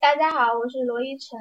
[0.00, 1.36] 大家好，我是罗依晨。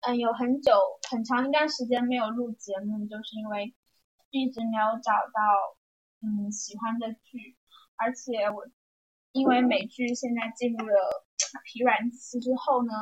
[0.00, 0.74] 嗯，有很久
[1.10, 3.74] 很长一段时间没有录节目，就是因为
[4.30, 5.40] 一直没有找到
[6.20, 7.56] 嗯喜欢的剧，
[7.96, 8.66] 而且我
[9.32, 11.24] 因为美剧现在进入了
[11.64, 12.92] 疲软期之后呢，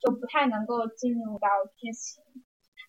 [0.00, 2.22] 就不太能够进入到剧情。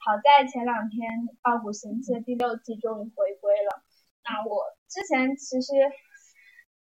[0.06, 1.10] 好在前两天
[1.42, 3.82] 《傲骨贤妻》的第六季终于回归了。
[4.24, 5.74] 那我之前其实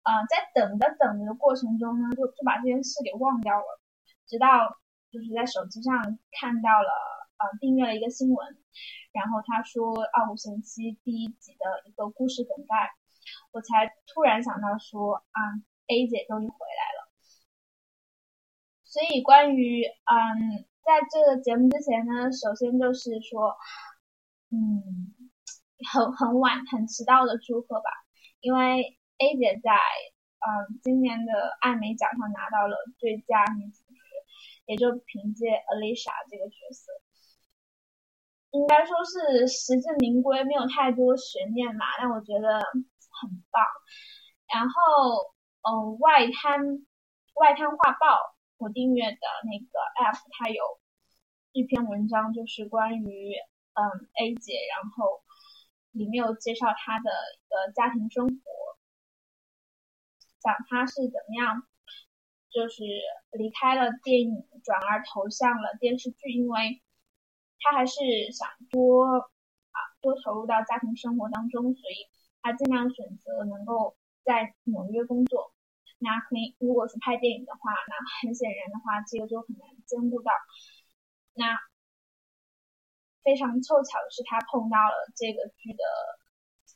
[0.03, 3.80] 啊在等的等的过程中呢，就就把这件事给忘掉了。
[4.27, 4.79] 直到
[5.11, 6.90] 就是在手机上看到了，
[7.39, 8.57] 呃，订阅了一个新闻，
[9.12, 12.90] 然后他说《傲骨贤妻》第一集的一个故事梗概，
[13.53, 15.40] 我才突然想到说啊
[15.86, 17.08] ，A 姐终于回来了。
[18.82, 23.56] 所以关于嗯，在这个节目之前呢，首先就是说，
[24.50, 25.14] 嗯，
[25.93, 27.90] 很很晚很迟到的祝贺吧，
[28.40, 29.72] 因为 A 姐在
[30.40, 33.86] 嗯今年的艾美奖上拿到了最佳女主。
[34.66, 36.92] 也就凭借 Alicia 这个角色，
[38.50, 41.86] 应该说是实至名归，没有太多悬念嘛。
[41.98, 43.64] 但我觉得很棒。
[44.53, 46.86] 然后，嗯，外滩
[47.34, 50.80] 外滩画报我订阅的那个 App，它有
[51.53, 53.34] 一篇文章，就是关于
[53.75, 55.23] 嗯 A 姐，然后
[55.92, 58.78] 里面有介绍她的一个家庭生活，
[60.41, 61.67] 讲她是怎么样。
[62.57, 62.85] 就是
[63.33, 66.81] 离开了电影，转而投向了电视剧，因为
[67.61, 68.01] 他还是
[68.33, 72.09] 想多啊多投入到家庭生活当中，所以
[72.41, 75.53] 他尽量选择能够在纽约工作。
[75.98, 80.33] 那可以，如果是拍电影的话，那很显然的话，这个就很难兼顾到。
[81.35, 81.61] 那
[83.23, 85.85] 非常凑巧的是，他碰到了这个剧的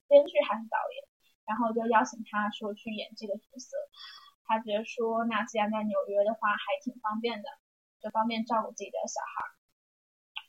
[0.09, 1.09] 编剧还是导演，
[1.47, 3.79] 然后就邀请他说去演这个角色。
[4.51, 7.49] 他觉得说，那既然在纽约的话，还挺方便的，
[8.03, 9.47] 就方便照顾自己的小孩，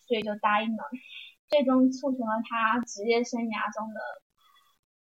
[0.08, 0.84] 所以就答应了。
[1.48, 4.02] 最终促成了他职业生涯中的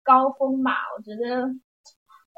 [0.04, 1.48] 高峰吧，我觉得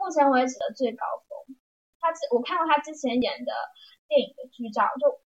[0.00, 1.58] 目前为止的最高峰。
[2.00, 3.52] 他之我看过他之前演的
[4.08, 5.20] 电影的剧照，就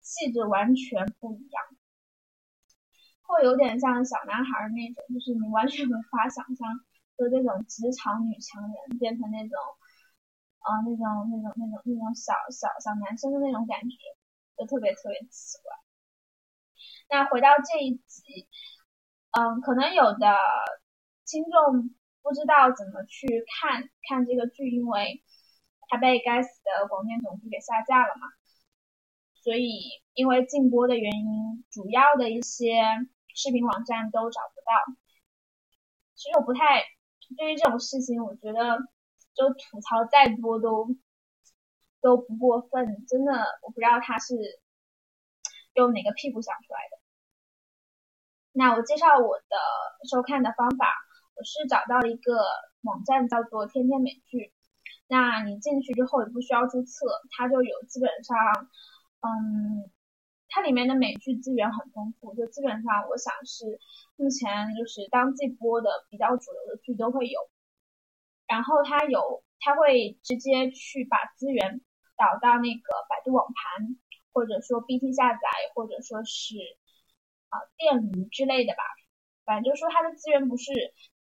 [0.00, 1.62] 气质完全不一样，
[3.22, 6.66] 会有点像小男孩那种，就是你完全无法想象，
[7.16, 9.56] 就这种职场女强人变成那种。
[10.60, 13.96] 啊，那种那种那种那种小小小男生的那种感觉，
[14.58, 15.72] 就特别特别奇怪。
[17.08, 18.46] 那回到这一集，
[19.32, 20.36] 嗯，可能有的
[21.26, 25.24] 听众不知道怎么去看看这个剧，因为
[25.88, 28.28] 它被该死的广电总局给下架了嘛，
[29.42, 32.82] 所以因为禁播的原因，主要的一些
[33.34, 34.94] 视频网站都找不到。
[36.14, 36.84] 其实我不太
[37.38, 38.78] 对于这种事情，我觉得。
[39.34, 40.88] 就吐槽再多都
[42.00, 43.32] 都不过分，真的，
[43.62, 44.34] 我不知道他是
[45.74, 46.98] 用哪个屁股想出来的。
[48.52, 49.56] 那我介绍我的
[50.10, 50.86] 收看的方法，
[51.36, 52.42] 我是找到一个
[52.82, 54.52] 网站叫做天天美剧。
[55.06, 58.36] 那你进去之后也不需要注册，它就有基本上，
[59.20, 59.90] 嗯，
[60.48, 63.78] 它里面的美剧资源很丰富，就基本上我想是
[64.16, 67.40] 目前就是当季播的比较主流的剧都会有。
[68.50, 71.80] 然后它有，它会直接去把资源
[72.18, 73.96] 导到那个百度网盘，
[74.32, 75.40] 或者说 BT 下载，
[75.72, 76.56] 或者说是
[77.48, 78.82] 啊电驴之类的吧。
[79.44, 80.72] 反正就是说它的资源不是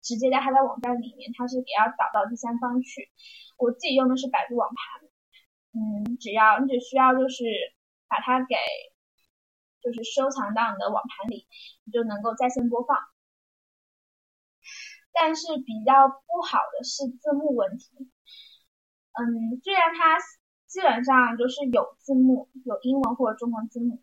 [0.00, 3.10] 直接在它的网站里面，它是也要导到第三方去。
[3.58, 5.08] 我自己用的是百度网盘，
[5.76, 7.44] 嗯，只要你只需要就是
[8.08, 8.56] 把它给
[9.82, 11.46] 就是收藏到你的网盘里，
[11.84, 12.96] 你就能够在线播放。
[15.20, 18.08] 但是比较不好的是字幕问题。
[19.12, 20.16] 嗯，虽然它
[20.66, 24.00] 基本上就是有字幕，有英文或者中文字幕，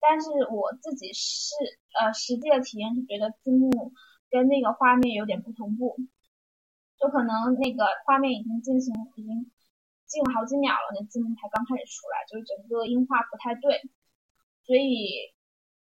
[0.00, 1.54] 但是我自己是
[2.00, 3.92] 呃实际的体验是觉得字幕
[4.30, 5.98] 跟那个画面有点不同步，
[6.98, 9.50] 就可能那个画面已经进行已经
[10.06, 13.82] 进了好几秒了，那字幕才刚开始出来，就是整个音画不太对，
[14.64, 15.34] 所以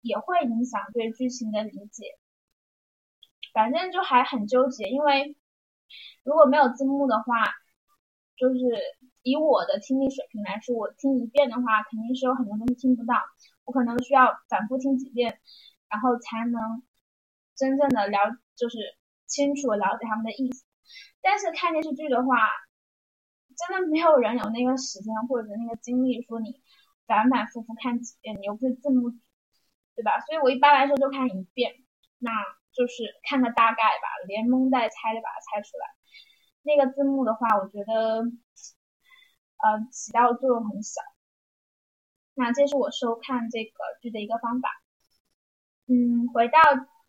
[0.03, 2.17] 也会影响对剧情的理解。
[3.59, 5.37] 反正就还很纠结，因为
[6.23, 7.43] 如果没有字幕的话，
[8.37, 8.57] 就是
[9.25, 13.17] 以我的听力水平来说，我听一遍的话，肯定是有很多东西听不到，
[13.65, 15.41] 我可能需要反复听几遍，
[15.89, 16.85] 然后才能
[17.57, 18.79] 真正的了，就是
[19.27, 20.65] 清楚了解他们的意思。
[21.21, 22.37] 但是看电视剧的话，
[23.57, 26.63] 真的没有人有那个时间或者那个精力说你
[27.09, 29.11] 反反复复看几遍，你又不是字幕，
[29.97, 30.21] 对吧？
[30.21, 31.75] 所以我一般来说就看一遍，
[32.19, 32.31] 那。
[32.73, 35.87] 就是看个大概吧，连蒙带猜的把它猜出来。
[36.62, 41.00] 那个字幕的话，我觉得，呃，起到作用很小。
[42.35, 44.69] 那这是我收看这个剧的一个方法。
[45.87, 46.61] 嗯，回到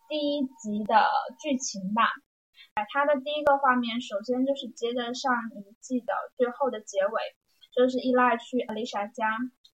[0.07, 1.05] 第一集的
[1.39, 2.03] 剧情吧。
[2.93, 7.21] 它的第一个画面，首先就是接着上一季的最后的结尾，
[7.75, 9.27] 就是伊拉去 Alicia 家，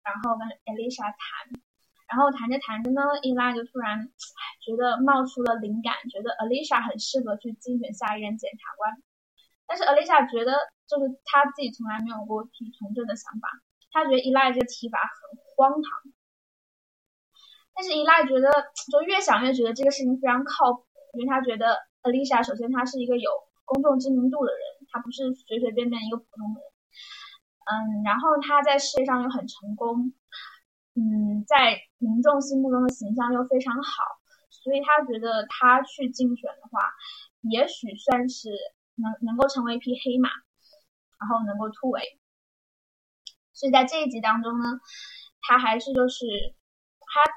[0.03, 1.61] 然后跟 Alicia 谈，
[2.13, 4.05] 然后谈着谈着呢，伊拉就突然
[4.61, 8.93] 觉得冒出了灵感，觉得 Alicia 很适合去竞选下一任检察官。
[9.65, 10.53] 但是 Alicia 觉得，
[10.85, 13.49] 就是他自己从来没有过提从政的想法，
[13.89, 16.13] 他觉得伊拉这个提法很荒唐。
[17.73, 18.53] 但是伊拉觉得，
[18.93, 20.85] 就越想越觉得这个事情非常靠谱，
[21.17, 21.81] 因为他觉得。
[22.03, 23.31] Alicia 首先，她是一个有
[23.63, 24.59] 公众知名度的人，
[24.91, 26.59] 她不是随随便便一个普通人。
[27.63, 30.11] 嗯，然后他在事业上又很成功，
[30.95, 34.03] 嗯，在民众心目中的形象又非常好，
[34.49, 36.79] 所以他觉得他去竞选的话，
[37.41, 38.49] 也许算是
[38.95, 40.29] 能能够成为一匹黑马，
[41.19, 42.19] 然后能够突围。
[43.53, 44.79] 所以在这一集当中呢，
[45.41, 46.25] 他还是就是
[46.99, 47.31] 他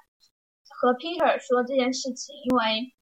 [0.76, 2.93] 和 Peter 说这件事情，因为。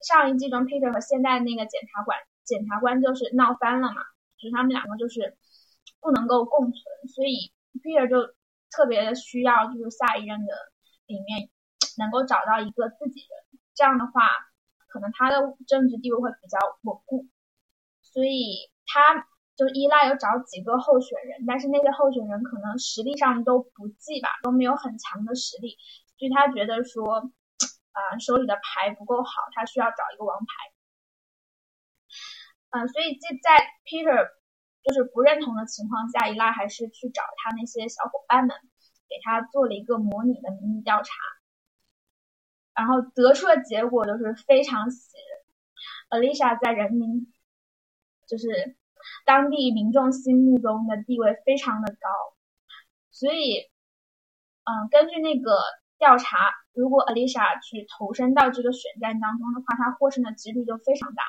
[0.00, 4.00] 上一季中，Peter 和现在那个检察官检察官就是闹翻了嘛，
[4.38, 5.36] 就是他们两个就是
[5.98, 6.80] 不能够共存，
[7.12, 7.50] 所以
[7.82, 8.32] Peter 就
[8.70, 10.54] 特别的需要就是下一任的
[11.06, 11.50] 里面
[11.98, 14.22] 能够找到一个自己人，这样的话
[14.88, 17.26] 可能他的政治地位会比较稳固，
[18.02, 19.26] 所以他
[19.56, 25.76] 就依赖有找几个候选人，但是那些候选人可能实力上都不济吧，都没有很强的实力，
[26.18, 27.30] 所以他觉得说。
[27.98, 30.46] 啊，手里的牌不够好，他需要找一个王牌。
[32.70, 34.28] 嗯，所以在在 Peter
[34.88, 38.56] 就是不认同的情况下，伊拉还是去找他那些小伙伴们，
[39.08, 41.12] 给他做了一个模拟的民意调查，
[42.74, 46.22] 然后得出的结果就是非常喜人。
[46.22, 47.30] Alicia 在人民
[48.26, 48.76] 就是
[49.26, 52.08] 当地民众心目中的地位非常的高，
[53.10, 53.70] 所以，
[54.64, 55.52] 嗯，根据那个。
[55.98, 61.24] 调查，如果 Alicia 去投身到这个选战当中的话，她获胜的几率就非常大。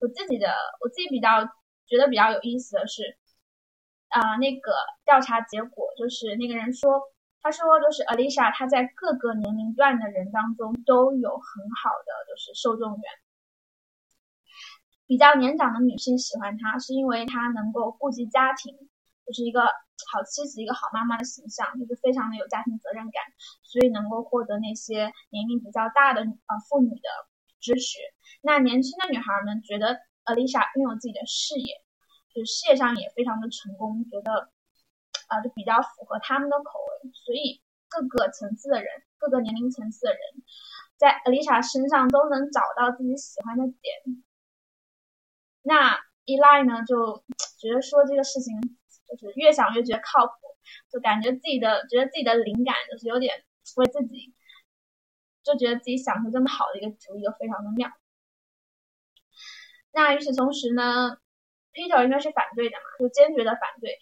[0.00, 0.52] 我自己的，
[0.84, 1.48] 我自己比较
[1.86, 3.16] 觉得比较有意思的是，
[4.08, 4.72] 啊，那个
[5.04, 7.00] 调查结果就是那个人说，
[7.42, 13.02] 他说就是 Alicia 她在各个年龄段的人当中都有很好的就是受众源，
[15.06, 18.76] 比较年长的女性喜欢她是因为她能够顾及家庭，
[19.26, 19.62] 就是一个。
[20.12, 23.22] 好妻子，一个好妈妈的形象，就是非常的有家庭责任感，
[23.62, 27.08] 所以能够获得那些年龄比较大的呃妇女的
[27.58, 27.96] 支持。
[28.42, 31.82] 那年轻的女孩们觉得 Alicia 拥有自己的事业，
[32.34, 34.50] 就是事业上也非常的成功，觉得
[35.28, 37.10] 啊就比较符合他们的口味。
[37.14, 40.20] 所以各个层次的人，各个年龄层次的人，
[40.96, 44.22] 在 Alicia 身上都能找到自己喜欢的点。
[45.62, 45.96] 那
[46.26, 47.24] Eli 呢，就
[47.58, 48.76] 觉得说这个事情。
[49.08, 50.32] 就是越想越觉得靠谱，
[50.90, 53.32] 就感觉自己的觉得自己的灵感就是有点
[53.76, 54.34] 为自己，
[55.44, 57.88] 就觉得自己想出这么好的一个主意就非常的妙。
[59.96, 61.16] 那与此同时呢
[61.72, 63.98] ，Peter 应该是反对的嘛，就坚决的反对，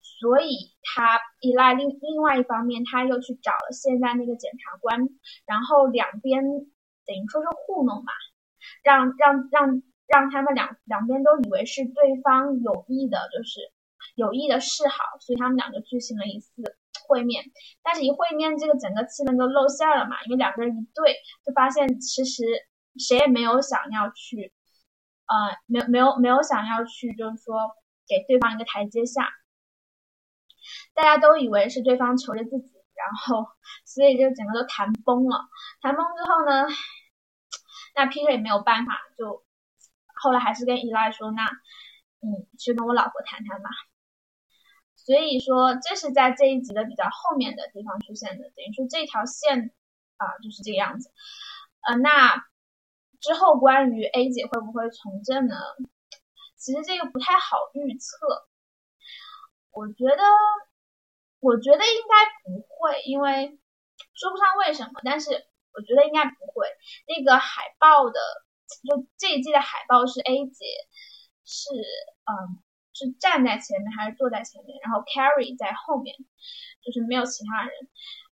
[0.00, 5.08] 所以他依赖另另外一方面，他又去找了现在那个检察官，
[5.44, 6.44] 然后两边
[7.04, 8.12] 等于说是糊弄嘛，
[8.84, 13.72] 让让让让他们两两边都以为是对方有意的，就是。
[14.16, 16.62] 有意的示好，所以他们两个举行了一次
[17.08, 17.42] 会面。
[17.82, 22.44] 但是，一会面，这个整个气氛就露馅了嘛，因为两个人一对，就发现其实
[22.98, 24.52] 谁也没有想要去，
[25.26, 27.76] 呃，没有没有没有想要去，就是说
[28.06, 29.28] 给对方一个台阶下。
[30.94, 33.46] 大家都以为是对方求着自己，然后
[33.84, 35.48] 所以就整个都谈崩了。
[35.80, 36.66] 谈崩之后呢，
[37.94, 39.44] 那 Peter 也没有办法，就
[40.14, 41.50] 后来还是跟 Eli 说，那
[42.20, 43.68] 你去跟我老婆谈谈吧。
[44.96, 49.70] 所以说，这是在这一集的比较后面的地方出现的，等于说这条线
[50.16, 51.10] 啊就是这个样子。
[51.82, 52.42] 呃，那
[53.24, 55.56] 之后关于 A 姐会不会从政呢？
[56.58, 58.46] 其实这个不太好预测。
[59.70, 60.22] 我觉得，
[61.40, 63.58] 我觉得应该不会，因为
[64.12, 65.30] 说不上为什么，但是
[65.72, 66.68] 我觉得应该不会。
[67.08, 68.20] 那个海报的，
[68.86, 70.66] 就这一季的海报是 A 姐，
[71.44, 72.60] 是嗯。
[72.96, 74.78] 是站在前面还是坐在前面？
[74.80, 76.14] 然后 Carrie 在后面，
[76.80, 77.72] 就是没有其他人。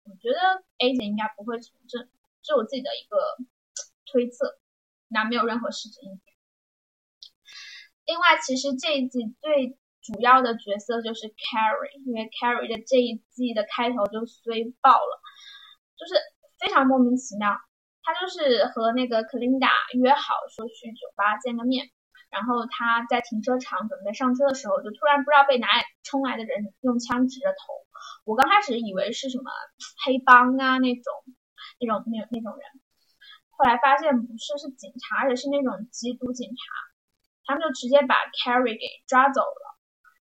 [0.02, 2.10] 我觉得 A 姐应该不会从政，
[2.42, 3.16] 是我自己的一个
[4.06, 4.58] 推测，
[5.08, 6.20] 那没有任何实质意义。
[8.06, 15.20] 另外，其实这一季最主要的角色就是 Carrie，因为 Carrie 的这一季的开头就衰爆了，
[15.96, 16.14] 就是
[16.58, 17.56] 非常莫名其妙。
[18.02, 19.68] 他就是和那个 Clinda
[20.00, 21.90] 约好说去酒吧见个面。
[22.30, 27.72] 然后他在停车场准备上车的时候，就突然不知道被哪里冲来的人用枪指着头。
[28.24, 29.50] 我刚开始以为是什么
[30.04, 31.04] 黑帮啊那种
[31.80, 32.64] 那种那那种人，
[33.58, 36.56] 后来发现不是，是警察，而且是那种缉毒警察，
[37.44, 39.76] 他们就直接把 Carrie 给抓走了，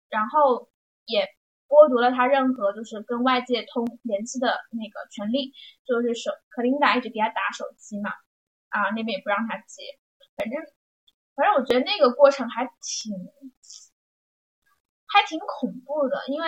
[0.08, 0.72] 然后
[1.06, 1.28] 也
[1.68, 5.52] 剥夺了他任何就是跟外界通联系的那个权利，
[5.86, 8.10] 就是手克琳达一直给他打手机嘛，
[8.70, 9.84] 啊那边也不让他接，
[10.38, 10.58] 反正
[11.36, 13.14] 反正我觉得那个过程还挺
[15.12, 16.48] 还挺恐怖的，因为。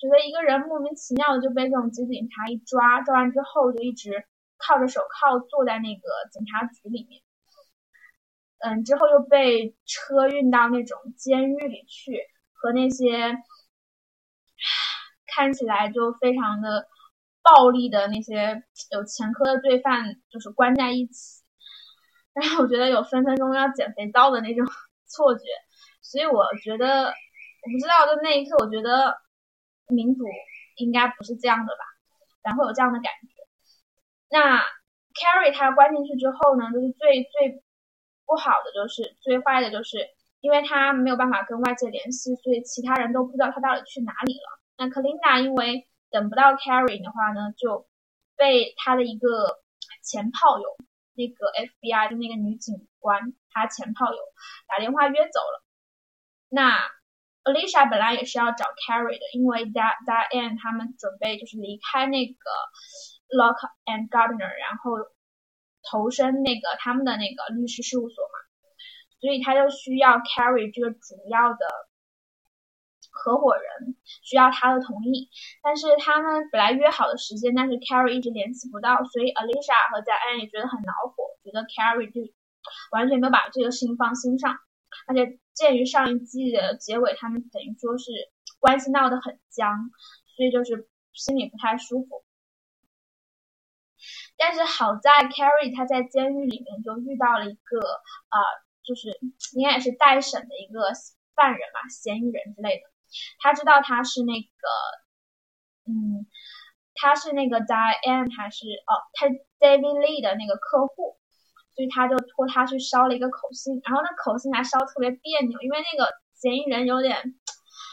[0.00, 4.24] 觉得一个人莫名其妙的就被这种缉毒警察一抓，抓完之后就一直
[4.58, 7.22] 靠着手铐坐在那个警察局里面，
[8.58, 12.20] 嗯，之后又被车运到那种监狱里去，
[12.52, 13.36] 和那些
[15.34, 16.86] 看起来就非常的
[17.42, 21.42] 暴力的那些有前科的罪犯，就是关在一起，
[22.34, 24.66] 然后我觉得有分分钟要捡肥皂的那种
[25.06, 25.44] 错觉，
[26.02, 29.18] 所以我觉得我不知道，就那一刻我觉得。
[29.90, 30.22] 民主
[30.76, 31.82] 应该不是这样的吧？
[32.42, 33.37] 然后有这样的感觉。
[34.30, 34.58] 那
[35.14, 37.62] Carrie 他关进去之后呢，就是最最
[38.26, 39.98] 不好的，就是最坏的，就是
[40.40, 44.60] 因为他没有办法跟外界联系，所以其他人都不知道他到底去哪里了。
[44.76, 47.88] 那 Kalinda 因为等不到 Carrie 的话呢，就
[48.36, 49.58] 被他的一个
[50.04, 50.76] 前炮友，
[51.14, 54.18] 那个 FBI 的那个女警官，他前炮友
[54.68, 55.64] 打电话约走了。
[56.48, 56.78] 那
[57.44, 62.34] Alicia 本来也是要找 Carrie 的，因为 Dad and 他们准备就是离开那个
[63.28, 64.96] Lock and Gardner，然后
[65.90, 68.36] 投身那个他们的那个律师事务所嘛，
[69.20, 71.66] 所以他就需要 Carrie 这个主要的
[73.10, 75.28] 合伙人，需要他的同意。
[75.62, 82.32] 但是他们本来约好的时间，但是 Carrie 一直联系不到，所以 Alicia 和 Diane 也觉得很恼火，觉得 Carrie 就
[82.92, 84.56] 完全没有把这个事情放心上。
[85.06, 88.10] 而且鉴于上一季的结尾，他们等于说是
[88.58, 89.90] 关系闹得很僵，
[90.36, 92.24] 所以就是心里不太舒服。
[94.38, 98.38] 但是好在 Carrie 他在监狱里面就遇到了一个呃，
[98.84, 99.18] 就是
[99.52, 100.92] 应该也是待审的一个
[101.34, 102.84] 犯人吧，嫌疑人之类的。
[103.40, 106.26] 他知道他是那个，嗯，
[106.94, 109.26] 他是那个 Diane 还是哦，他
[109.58, 111.18] David Lee 的那个客户。
[111.76, 117.36] 所以他就托他去捎了一个口信，然后那口信还捎特别别扭，因为那个嫌疑人有点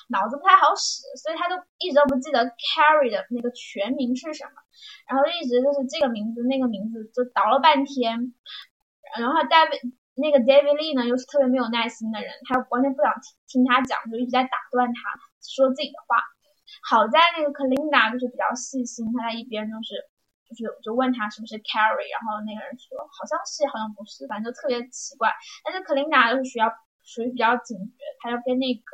[0.07, 4.57] 脑子不太好使，所以他就一直都不记得 Carrie 的那个全名是什么，
[5.09, 8.33] 然后一直就是这个名字那个名字就倒了半天，
[9.17, 13.13] 然后 David 那个 David Lee 呢又是特别没有耐心的人，他完全不想
[13.47, 14.99] 听听他讲，就一直在打断他
[15.41, 16.21] 说自己的话。
[16.87, 20.09] 好在那个 k l i n d a 就是比较细心，他在一边就是。
[20.45, 25.33] 就是就问他是不是 Carrie，然后那个人说好像是，好像不是，反正就特别奇怪。
[25.65, 26.69] 但是 Kalinda 就是需要
[27.01, 28.93] 属于比较警觉，他要跟那个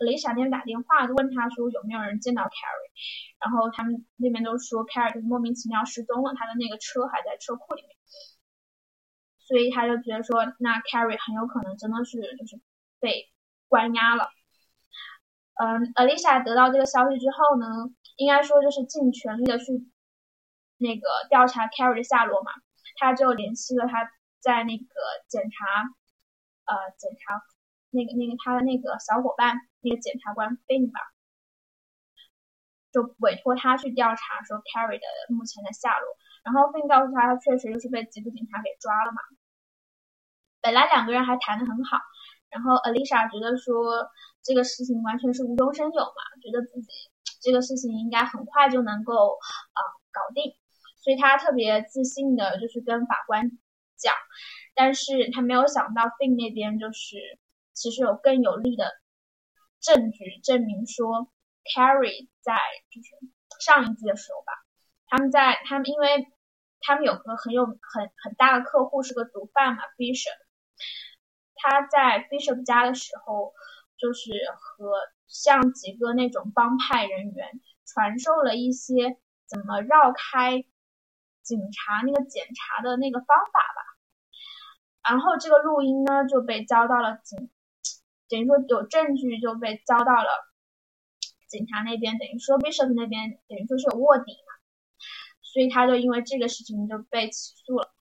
[0.00, 2.90] 雷莎那边打电话，就问他说有没有人见到 Carrie，
[3.38, 7.90] 然后他们那边都说 Carrie 就是莫名其妙失踪了，他的那个车还在车库里面，
[9.38, 12.60] 所以他就觉得说那 Carrie 很有可能真的是就是
[12.98, 13.30] 被
[13.68, 14.30] 关押了。
[15.54, 17.66] 嗯，Alicia 得到这个消息之后呢，
[18.16, 19.86] 应该说就是尽全力的去。
[20.82, 22.52] 那个调查 Carrie 的下落嘛，
[22.96, 24.86] 他就联系了他在那个
[25.28, 25.66] 检查，
[26.64, 27.34] 呃，检查
[27.90, 31.00] 那个那个他的那个小伙伴，那个检察官，fin 吧，
[32.92, 36.16] 就委托他去调查说 Carrie 的目前的下落。
[36.42, 39.20] 然后 Finn 告诉他，他确实就是被缉毒警察给抓了嘛。
[40.62, 41.98] 本来两个人还谈得很好，
[42.48, 44.08] 然后 Alicia 觉得说
[44.42, 46.88] 这个事情完全是无中生有嘛，觉得自己
[47.42, 49.36] 这个事情应该很快就能够
[49.72, 49.80] 啊
[50.10, 50.56] 搞定。
[51.04, 53.50] 所以他特别自信的，就是跟法官
[53.96, 54.14] 讲，
[54.74, 57.16] 但是他没有想到 Finn 那边就是
[57.80, 58.92] 其实有更有力的
[59.80, 61.32] 证据证明说
[61.64, 62.60] ，Carrie 在
[62.90, 63.08] 就是
[63.58, 64.52] 上一季的时候吧，
[65.06, 66.28] 他们在他们因为
[66.80, 70.36] 他们有个很有很很大的客户是个毒贩嘛，Bishop，
[71.54, 73.54] 他在 Bishop 家的时候，
[73.96, 74.92] 就是和
[75.26, 77.48] 像几个那种帮派人员
[77.86, 80.66] 传授了一些怎么绕开。
[81.42, 83.82] 警察那个检查的那个方法吧，
[85.02, 87.50] 然后这个录音呢就被交到了警，
[88.30, 90.28] 等于说有证据就被交到了
[91.48, 94.54] 警察那边，等于说 Bishop 那边等于说是有卧底嘛，
[95.42, 97.92] 所以他就因为这个事情就被起诉了。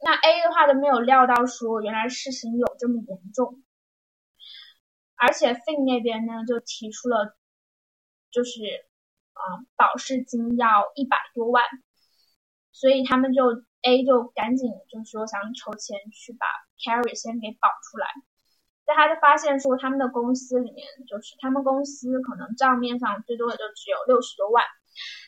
[0.00, 3.62] 那 A 的话就没有料到说原来事情有这么严重，
[5.14, 7.36] 而且 Fin 那边呢就提出了，
[8.30, 8.60] 就是
[9.32, 11.64] 啊保释金要一百多万。
[12.74, 13.44] 所以他们就
[13.82, 16.46] A 就赶紧就说想筹钱去把
[16.78, 18.08] Carrie 先给保出来，
[18.84, 24.64] 但他就发现说，他们的公司里面，就是他们公司可能账面上最多的就只有六十多万。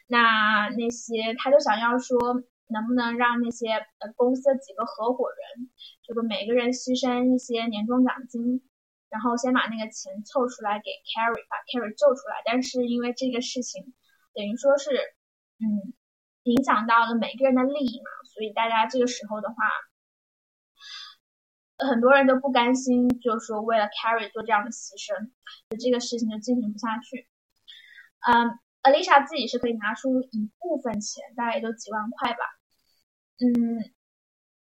[0.06, 2.18] 那那些他就想要说，
[2.68, 5.70] 能不能让那些呃公司的几个合伙人，
[6.02, 8.62] 就是每个人牺牲一些年终奖金，
[9.10, 12.42] 然后先把那个钱凑出来给 Carry，把 Carry 救出来。
[12.44, 13.94] 但是因为这个事情，
[14.34, 14.90] 等于说是，
[15.58, 15.94] 嗯。
[16.44, 19.54] 影响到了每个人的利益嘛，所以大家这个时候的话，
[21.84, 25.30] 很多人都不甘心，就是说为了 Carrie 做这样的牺牲，
[25.70, 27.28] 就这个事情就进行不下去。
[28.26, 32.40] 嗯，Alicia 自己是可以拿出一部分钱，大概也就几万块吧。
[33.38, 33.78] 嗯，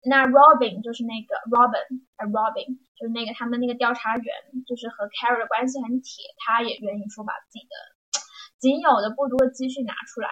[0.03, 4.35] 那 Robin 就是那个 Robin，Robin 就是那个他们那个调查员，
[4.67, 7.75] 就是和 Carrie 的关系很铁，他也愿意说把自己的
[8.59, 10.29] 仅有的不多的积蓄拿出来。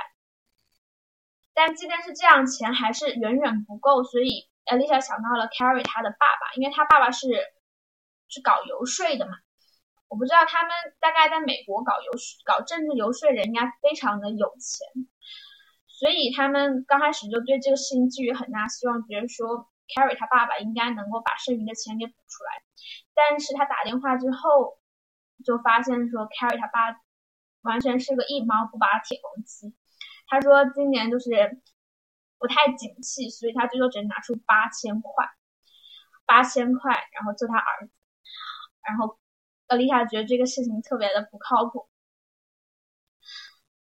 [1.54, 7.28] 但即便是这样，钱还是远远不够，所以艾丽莎想到了 Carrie 他的爸爸，因为他爸爸是
[8.28, 9.34] 是搞游说的嘛。
[10.08, 12.12] 我不知道他们大概在美国搞游
[12.44, 14.86] 搞政治游说人应该非常的有钱，
[15.88, 22.62] 所以他们刚开始就对这个事情寄予很大希望，觉得说 Carrie 他爸爸应该能够把剩余的钱给补出来。
[23.16, 24.80] 但是他打电话之后，
[25.46, 27.00] 就发现说 Carrie 他爸
[27.62, 29.74] 完全是个一毛不拔铁公鸡。
[30.28, 31.30] 他说今年就是
[32.42, 35.30] 不太景气，所以他最多只能拿出八千块，
[36.26, 37.94] 八千块，然后救他儿子。
[38.82, 39.20] 然后
[39.68, 41.88] 阿丽莎觉得这个事情特别的不靠谱，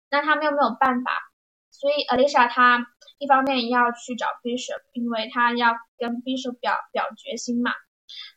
[0.08, 1.30] 那他们又没有办法，
[1.70, 2.86] 所以阿丽莎她
[3.18, 7.70] 一方面要去找 Bishop，因为他要跟 Bishop 表表决心嘛，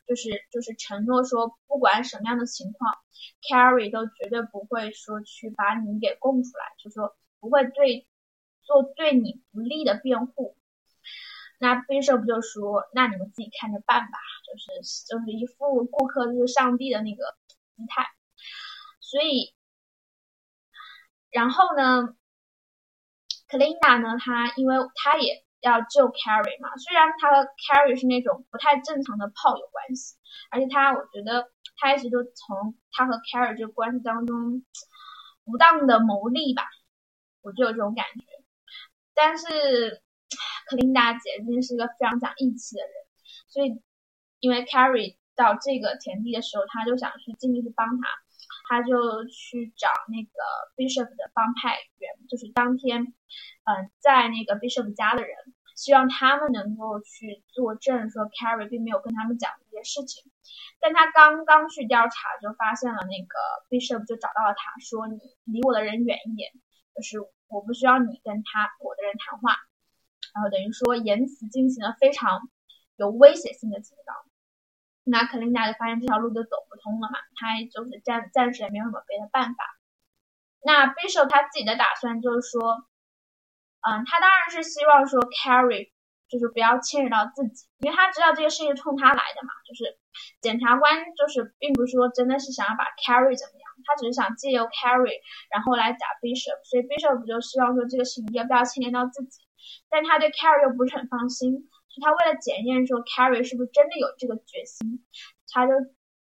[0.06, 2.94] 就是就是承诺说不管什么样的情况
[3.48, 7.15] ，Carrie 都绝对不会说去把你给供出来，就说。
[7.41, 8.08] 不会对
[8.72, 10.56] 做对你不利的辩护，
[11.60, 17.36] 那 Bishop 就说：“那你们自己看着办吧。”就是就是一副顾客就是上帝的那个
[17.75, 18.08] 姿态。
[19.01, 19.54] 所以，
[21.32, 22.16] 然后呢
[23.50, 30.15] c l i n a 呢，他因为他也要救 Carrie 嘛，虽然他和 Carrie 是那种不太正常的炮友关系，
[30.50, 34.63] 而且他我觉得他一直都从他和 Carrie 这个关系当中
[35.43, 36.63] 不当的牟利吧。
[37.43, 38.40] 我就有这种感觉，
[39.13, 40.02] 但是
[40.67, 42.93] 克琳达姐真的是一个非常讲义气的人，
[43.47, 43.82] 所以
[44.39, 48.08] 因为 Carrie 到这个田地的时候，他就想去尽力去帮他，
[48.69, 50.32] 他就去找那个
[50.76, 55.36] Bishop 的帮派员，就是当天嗯在那个 Bishop 家的人，
[55.76, 60.32] 希望他们能够去作证，说 Carrie 并没有跟他们讲这些事情。
[60.80, 63.38] 但他刚刚去调查，就发现了那个
[63.69, 66.52] Bishop 就找到了他，说你离我的人远一点。
[66.93, 67.17] 就是
[67.52, 69.58] 我不需要你跟他我的人谈话，
[70.34, 72.50] 然后等于说言辞进行了非常
[72.96, 74.14] 有威胁性的警告，
[75.04, 79.66] 那克林娜就发现这条路就走不通了嘛，他就是暂暂时也没有什么别的办法。
[80.64, 82.88] 那 Bishop 他自己的打算就是说，
[83.82, 85.92] 嗯，他当然是希望说 Carrie
[86.30, 90.00] 就是不要牵扯到自己，因为他知道这个事情冲他来的嘛，就是
[90.40, 93.70] 检察官就是并不是说真的是想要把 Carrie 怎么样。
[93.86, 99.41] 他只是想借由 Carry，然后来打 Bishop，所以 Bishop 就希望说这个事情要不要牵连到自己，
[99.89, 101.52] 但他对 Carry 又不是很放心，
[101.89, 105.04] 所以他为了检验说 Carry 是不是真的有这个决心，
[105.52, 105.74] 他就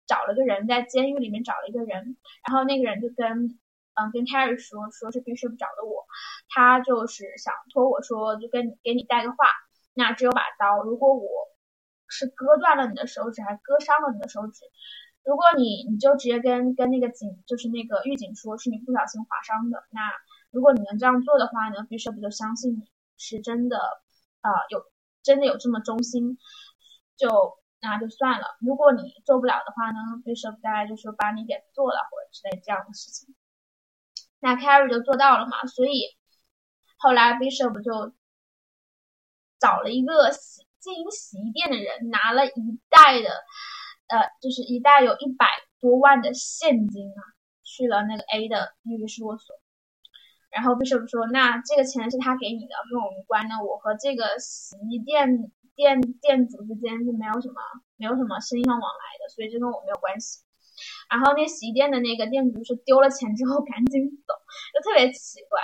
[0.07, 2.17] 找了个人在监狱里面找了一个人，
[2.47, 3.59] 然后那个人就跟
[3.95, 6.07] 嗯跟 Carry 说，说是 Bishop 找的我，
[6.49, 9.37] 他就是想托我说就跟你给你带个话，
[9.95, 11.29] 那只有把刀，如果我
[12.09, 14.65] 是割断了你的手指，还割伤了你的手指。
[15.27, 19.83] 如果你你就直接跟跟那个警，就是那个狱警说，是你不小心划伤的。
[19.91, 20.01] 那
[20.53, 23.77] 如果你能这样做的话呢，Bishop 就相信你是真的，
[24.43, 24.85] 呃，有
[25.25, 26.39] 真的有这么忠心，
[27.17, 28.57] 就那就算了。
[28.61, 33.35] 如果你做不了的话呢 b 社大概就是把你给做了或者之类这样的事情。
[34.39, 36.17] 那 Carrie 就做到了嘛，所以
[36.99, 38.15] 后来 Bishop 就
[39.59, 43.29] 找了一个洗经营洗衣店的人，拿了一袋的。
[44.09, 45.47] 呃，就是一袋有一百
[45.81, 47.21] 多万的现金啊，
[47.65, 49.57] 去了那个 A 的律师事务所，
[50.51, 57.55] 然后 Bishop 说，那这个钱是他给你的，跟我无关的，我和这个洗衣店店店主之间是没有什么
[57.97, 60.45] 没有什么生意上往来的，所以这跟我没有关系。
[61.11, 64.35] 然后那洗衣店的那个店主是丢了钱之后赶紧走，
[64.73, 65.61] 就特别奇怪。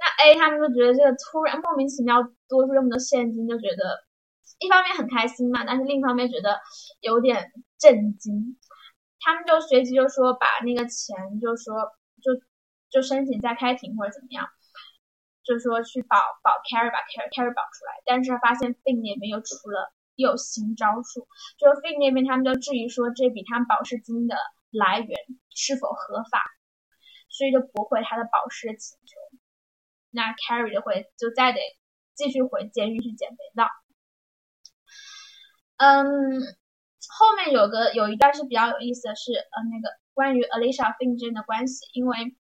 [0.00, 4.04] 那 A 他们就觉得这个突然莫名其妙多出这么多现金，就觉得。
[4.58, 6.60] 一方面很开心嘛，但是另一方面觉得
[7.00, 7.50] 有点
[7.82, 8.56] 震惊。
[9.18, 11.74] 他们就随即就说把那个钱，就说
[12.22, 12.30] 就
[12.90, 14.48] 就申请再开庭或者怎么样，
[15.42, 18.02] 就说去保保 Carry 把 Carry Carry 保出来。
[18.06, 21.26] 但是发现并列里面又出了有新招数。
[21.58, 24.36] 就是 Finn 那边他们就质疑说这笔他们保释金的
[24.70, 25.18] 来源
[25.50, 26.40] 是否合法，
[27.28, 29.18] 所以就驳回他的保释请求。
[30.10, 31.60] 那 Carrie 的会就再得
[32.14, 33.66] 继续回监狱去减肥皂。
[35.76, 36.40] 嗯，
[37.18, 42.34] 后面有个有一段是比较有意思的是，呃，那个关于 Alicia Finn 之间的关系，因为。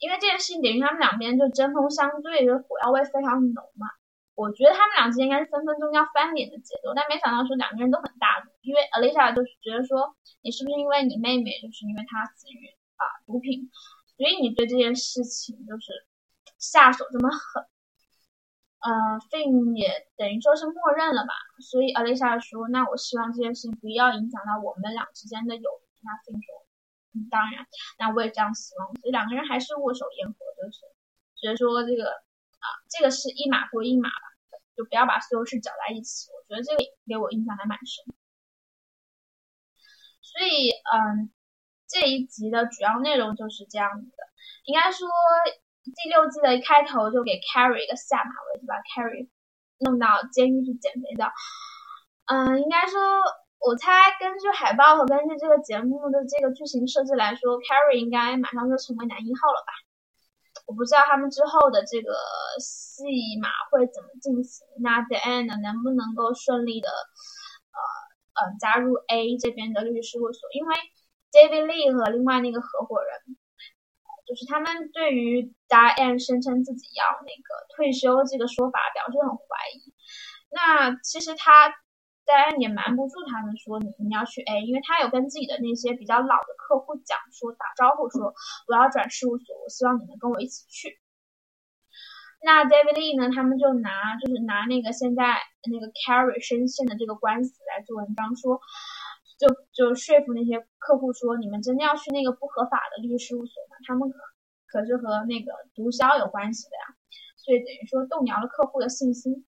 [0.00, 3.86] 因为这件事情等于他们两边就针锋相对，就火药味非常浓嘛。
[4.34, 8.48] 我觉得他们俩之间应该是分分钟要翻脸的节奏，但没想到说两个人都很大度。
[8.62, 13.68] 因为 Alicia 就是觉得说，你是不是因为你妹妹就是因为她死于啊毒品，
[14.16, 15.92] 所以你对这件事情就是
[16.56, 17.62] 下手这么狠？
[18.80, 18.90] 呃
[19.30, 21.32] ，Fin 也等于说是默认了吧。
[21.60, 25.84] 所以 Alicia 说，那我希望这件事情不要影响到我们俩之间的友谊。
[26.02, 26.60] 那 Fin 说。
[27.28, 27.66] 当然，
[27.98, 30.78] 那我也这样希望，所以两个人还是握手言和，就是
[31.34, 34.26] 所以说这个啊，这个是一码归一码吧，
[34.76, 36.30] 就不要把所有事搅在一起。
[36.30, 38.04] 我觉得这个给我印象还蛮深。
[40.22, 41.32] 所以，嗯，
[41.88, 44.22] 这一集的主要内容就是这样子的。
[44.66, 45.08] 应该说，
[45.94, 49.28] 第六季的一开头就给 Carrie 一个下马威，就把 Carrie
[49.78, 51.30] 弄到监狱去减肥的。
[52.26, 52.98] 嗯，应该说。
[53.60, 59.70] 我猜，根据海报和根据这个节目的这个剧情设置来说，Carrie 应该马上就成为男一号了吧？
[60.64, 62.16] 我不知道他们之后的这个
[62.56, 63.04] 戏
[63.36, 64.66] 码会怎么进行。
[64.80, 67.78] 那 The End 能不能够顺利的呃
[68.40, 70.48] 呃加入 A 这边的律师事务所？
[70.56, 70.72] 因为
[71.28, 73.36] David Lee 和另外那个合伙人，
[74.30, 79.42] 就是他们对于 Diane 声称自己要那个退休这个说法表示很怀
[79.74, 79.90] 疑。
[80.54, 81.74] 那其实他。
[82.26, 88.32] 当然也瞒不住他们说你你要去 A，因为他有跟自己的那些比较老的客户讲说打招呼说
[88.68, 91.00] 我要转事务所，我希望你们跟我一起去。
[92.40, 98.60] 那 David Lee 呢，他们就拿就是拿那个现在那个 Carrie 深陷的这个官司来做文章，说
[99.40, 103.76] 就就说服那些客户说你们真的要去那个不合法的律师事务所吗？
[103.88, 104.18] 他们可
[104.66, 106.94] 可是和那个毒枭有关系的呀，
[107.38, 109.46] 所以等于说动摇了客户的信心。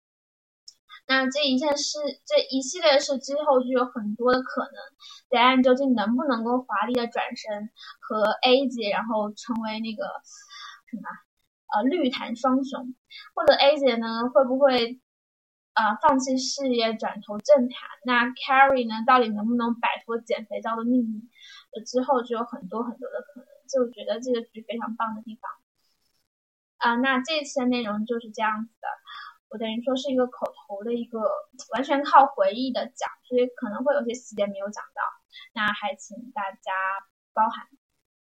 [1.07, 4.73] 那这一件事，这一系列事之后就有很多的可能。
[5.31, 10.05] d a n 究竟能不能够华丽的转身和 A 姐，然后成为那个
[10.91, 11.03] 什么
[11.75, 12.95] 呃绿檀双雄，
[13.35, 15.01] 或者 A 姐呢会不会
[15.79, 17.89] 啊放弃事业转投政坛？
[18.05, 21.31] 那 Carrie 呢到底能不能摆脱减肥皂的命运？
[21.87, 23.49] 之后就有很多很多的可能。
[23.69, 25.51] 就觉得这个剧非常棒的地方
[26.79, 26.97] 啊。
[26.97, 28.89] 那这期的内容就是这样子的。
[29.51, 31.21] 我等于说是一个口头的一个，
[31.75, 35.03] 完全靠回忆的讲，所以可能会有些细节没有讲到，
[35.53, 36.73] 那还请大家
[37.35, 37.67] 包涵。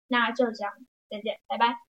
[0.08, 0.72] 那就这样，
[1.10, 1.93] 再见，拜拜。